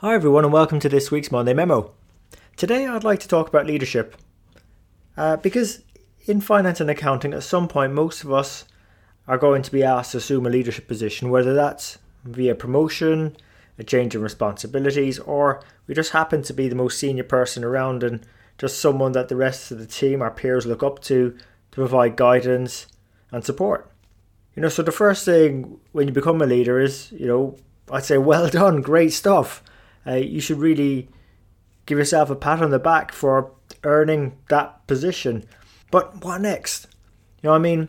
[0.00, 1.90] Hi, everyone, and welcome to this week's Monday Memo.
[2.56, 4.14] Today, I'd like to talk about leadership.
[5.16, 5.82] Uh, because
[6.24, 8.64] in finance and accounting, at some point, most of us
[9.26, 13.36] are going to be asked to assume a leadership position, whether that's via promotion,
[13.76, 18.04] a change in responsibilities, or we just happen to be the most senior person around
[18.04, 18.24] and
[18.56, 21.36] just someone that the rest of the team, our peers, look up to
[21.72, 22.86] to provide guidance
[23.32, 23.90] and support.
[24.54, 27.56] You know, so the first thing when you become a leader is, you know,
[27.90, 29.60] I'd say, well done, great stuff
[30.06, 31.08] uh, you should really
[31.86, 33.52] give yourself a pat on the back for
[33.84, 35.44] earning that position.
[35.90, 36.86] But what next?
[37.42, 37.88] You know, what I mean,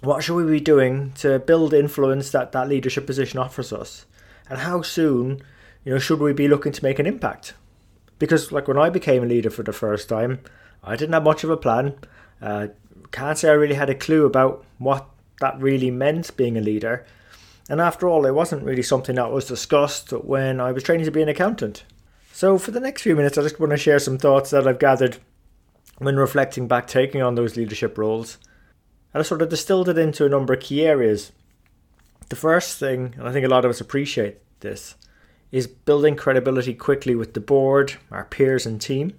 [0.00, 4.06] what should we be doing to build influence that that leadership position offers us?
[4.48, 5.42] And how soon,
[5.84, 7.54] you know, should we be looking to make an impact?
[8.18, 10.40] Because, like, when I became a leader for the first time,
[10.82, 11.94] I didn't have much of a plan.
[12.40, 12.68] Uh,
[13.10, 15.06] can't say I really had a clue about what
[15.40, 17.06] that really meant being a leader.
[17.68, 21.10] And after all, it wasn't really something that was discussed when I was training to
[21.10, 21.84] be an accountant.
[22.32, 24.78] So, for the next few minutes, I just want to share some thoughts that I've
[24.78, 25.18] gathered
[25.98, 28.38] when reflecting back, taking on those leadership roles.
[29.12, 31.32] And I sort of distilled it into a number of key areas.
[32.28, 34.96] The first thing, and I think a lot of us appreciate this,
[35.52, 39.16] is building credibility quickly with the board, our peers, and team.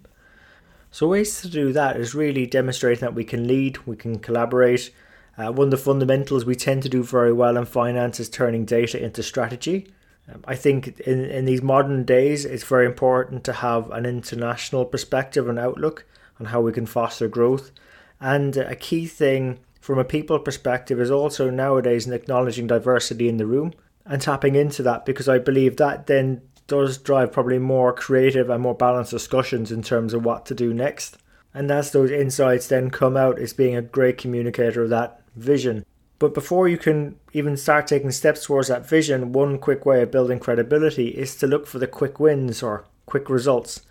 [0.92, 4.92] So, ways to do that is really demonstrating that we can lead, we can collaborate,
[5.38, 8.66] uh, one of the fundamentals we tend to do very well in finance is turning
[8.66, 9.88] data into strategy.
[10.32, 14.86] Um, I think in, in these modern days, it's very important to have an international
[14.86, 16.06] perspective and outlook
[16.40, 17.72] on how we can foster growth.
[18.20, 23.38] And a key thing from a people perspective is also nowadays in acknowledging diversity in
[23.38, 23.74] the room
[24.06, 28.64] and tapping into that because I believe that then does drive probably more creative and
[28.64, 31.18] more balanced discussions in terms of what to do next.
[31.54, 35.86] And as those insights then come out, it's being a great communicator of that vision.
[36.18, 40.12] But before you can even start taking steps towards that vision, one quick way of
[40.12, 43.82] building credibility is to look for the quick wins or quick results,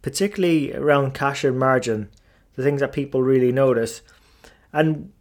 [0.00, 2.10] particularly around cash and margin,
[2.54, 4.02] the things that people really notice.
[4.72, 5.12] And,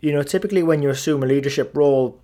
[0.00, 2.20] you know, typically when you assume a leadership role,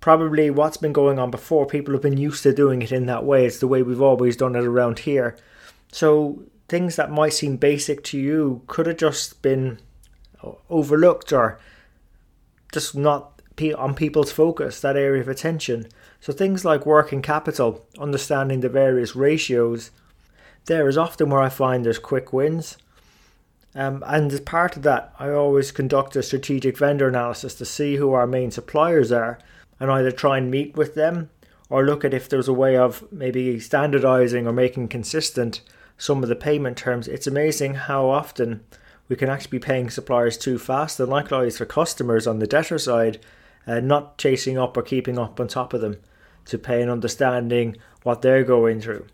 [0.00, 3.24] probably what's been going on before, people have been used to doing it in that
[3.24, 3.46] way.
[3.46, 5.36] It's the way we've always done it around here.
[5.90, 9.78] So things that might seem basic to you could have just been
[10.68, 11.58] overlooked or
[12.74, 13.30] just not
[13.78, 15.86] on people's focus, that area of attention.
[16.20, 19.90] So things like working capital, understanding the various ratios,
[20.66, 22.76] there is often where I find there's quick wins.
[23.76, 27.96] Um, and as part of that, I always conduct a strategic vendor analysis to see
[27.96, 29.38] who our main suppliers are
[29.80, 31.30] and either try and meet with them
[31.68, 35.60] or look at if there's a way of maybe standardizing or making consistent
[35.98, 37.08] some of the payment terms.
[37.08, 38.64] It's amazing how often
[39.08, 42.78] we can actually be paying suppliers too fast, and likewise for customers on the debtor
[42.78, 43.20] side,
[43.66, 45.98] uh, not chasing up or keeping up on top of them
[46.46, 49.06] to pay and understanding what they're going through.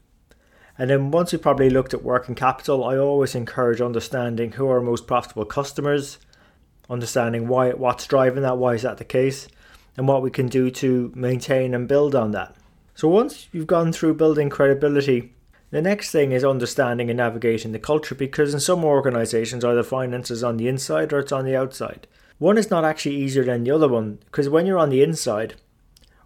[0.78, 4.80] And then once we probably looked at working capital, I always encourage understanding who are
[4.80, 6.18] most profitable customers,
[6.88, 9.46] understanding why what's driving that, why is that the case,
[9.96, 12.56] and what we can do to maintain and build on that.
[12.94, 15.34] So once you've gone through building credibility
[15.70, 20.30] the next thing is understanding and navigating the culture because in some organizations either finance
[20.30, 22.08] is on the inside or it's on the outside.
[22.38, 25.54] One is not actually easier than the other one because when you're on the inside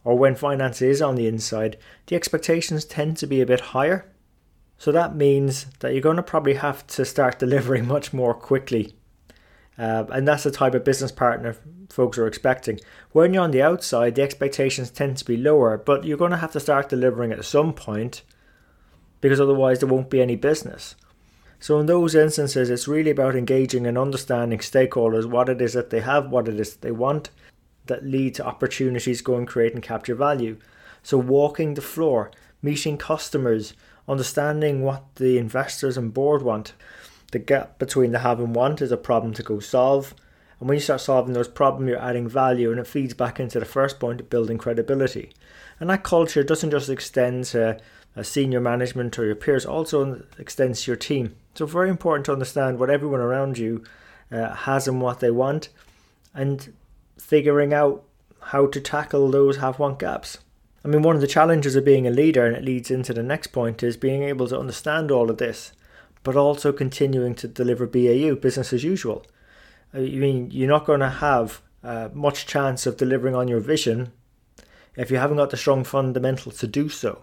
[0.02, 4.10] or when finance is on the inside, the expectations tend to be a bit higher.
[4.78, 8.94] So that means that you're going to probably have to start delivering much more quickly.
[9.76, 11.56] Uh, and that's the type of business partner
[11.90, 12.80] folks are expecting.
[13.10, 16.36] When you're on the outside, the expectations tend to be lower, but you're going to
[16.36, 18.22] have to start delivering at some point
[19.24, 20.96] because otherwise there won't be any business.
[21.58, 25.88] So, in those instances, it's really about engaging and understanding stakeholders what it is that
[25.88, 27.30] they have, what it is that they want,
[27.86, 30.58] that lead to opportunities go and create and capture value.
[31.02, 33.72] So, walking the floor, meeting customers,
[34.06, 36.74] understanding what the investors and board want.
[37.32, 40.14] The gap between the have and want is a problem to go solve.
[40.64, 43.60] And when you start solving those problems, you're adding value, and it feeds back into
[43.60, 45.30] the first point of building credibility.
[45.78, 47.78] And that culture doesn't just extend to
[48.22, 51.36] senior management or your peers also extends to your team.
[51.54, 53.84] So, very important to understand what everyone around you
[54.32, 55.68] uh, has and what they want,
[56.32, 56.72] and
[57.18, 58.02] figuring out
[58.44, 60.38] how to tackle those have want gaps.
[60.82, 63.22] I mean, one of the challenges of being a leader, and it leads into the
[63.22, 65.72] next point, is being able to understand all of this,
[66.22, 69.26] but also continuing to deliver BAU, business as usual.
[69.94, 74.12] I mean, you're not going to have uh, much chance of delivering on your vision
[74.96, 77.22] if you haven't got the strong fundamentals to do so.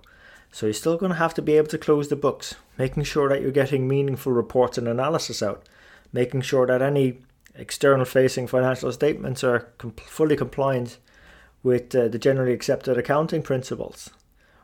[0.51, 3.29] So you're still going to have to be able to close the books, making sure
[3.29, 5.68] that you're getting meaningful reports and analysis out,
[6.12, 7.19] making sure that any
[7.56, 9.67] external facing financial statements are
[9.97, 10.97] fully compliant
[11.63, 14.09] with uh, the generally accepted accounting principles.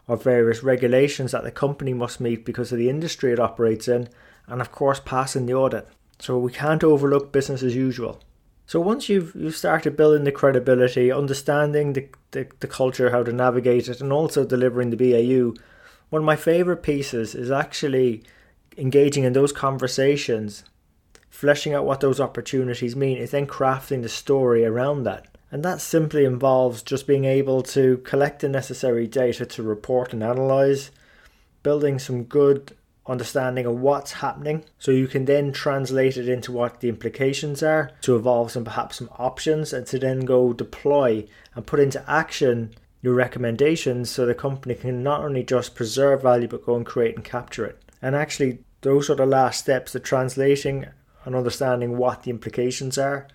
[0.07, 4.07] or various regulations that the company must meet because of the industry it operates in,
[4.48, 5.88] and of course, passing the audit.
[6.19, 8.22] So we can't overlook business as usual.
[8.66, 13.31] So once you've you've started building the credibility, understanding the, the, the culture, how to
[13.31, 15.54] navigate it, and also delivering the BAU,
[16.10, 18.24] one of my favorite pieces is actually
[18.78, 20.64] engaging in those conversations,
[21.30, 25.28] fleshing out what those opportunities mean, is then crafting the story around that.
[25.50, 30.22] And that simply involves just being able to collect the necessary data to report and
[30.22, 30.92] analyze,
[31.63, 32.75] building some good
[33.07, 34.63] understanding of what's happening.
[34.80, 38.98] So you can then translate it into what the implications are to evolve some perhaps
[38.98, 41.25] some options and to then go deploy
[41.56, 46.48] and put into action your recommendations so the company can not only just preserve value
[46.48, 47.81] but go and create and capture it.
[48.01, 50.88] And actually those are the last steps the translating
[51.25, 53.27] and understanding what the implications are.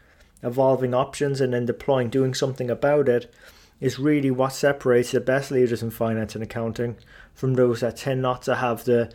[0.43, 3.33] Evolving options and then deploying doing something about it
[3.81, 6.97] is really what separates the best leaders in finance and accounting
[7.35, 9.11] from those that tend not to have the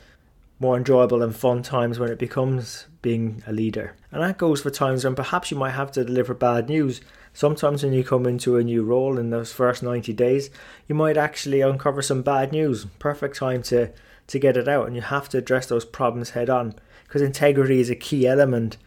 [0.60, 3.96] more enjoyable and fun times when it becomes being a leader.
[4.12, 7.02] And that goes for times when perhaps you might have to deliver bad news.
[7.34, 10.50] Sometimes when you come into a new role in those first 90 days,
[10.88, 12.86] you might actually uncover some bad news.
[12.98, 13.92] Perfect time to,
[14.26, 17.80] to get it out, and you have to address those problems head on because integrity
[17.80, 18.78] is a key element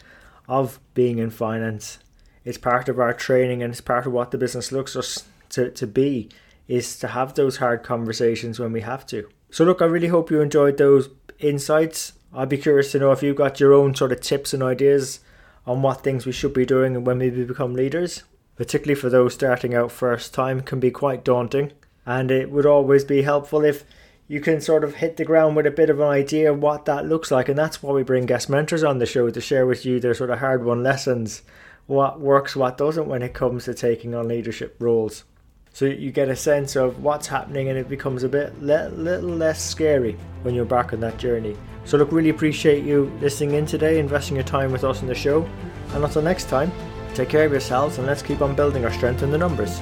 [0.49, 1.99] of being in finance.
[2.44, 5.70] It's part of our training and it's part of what the business looks us to,
[5.70, 6.28] to be
[6.66, 9.28] is to have those hard conversations when we have to.
[9.50, 11.08] So look, I really hope you enjoyed those
[11.38, 12.12] insights.
[12.32, 15.20] I'd be curious to know if you've got your own sort of tips and ideas
[15.67, 18.23] on what things we should be doing and when we become leaders.
[18.56, 21.73] Particularly for those starting out first time can be quite daunting
[22.06, 23.85] and it would always be helpful if
[24.29, 26.85] you can sort of hit the ground with a bit of an idea of what
[26.85, 29.67] that looks like and that's why we bring guest mentors on the show to share
[29.67, 31.43] with you their sort of hard won lessons
[31.87, 35.25] what works what doesn't when it comes to taking on leadership roles
[35.72, 39.31] so you get a sense of what's happening and it becomes a bit le- little
[39.31, 41.56] less scary when you're back on that journey.
[41.84, 45.14] So look, really appreciate you listening in today, investing your time with us on the
[45.14, 45.49] show.
[45.94, 46.72] And until next time,
[47.14, 49.81] take care of yourselves and let's keep on building our strength in the numbers.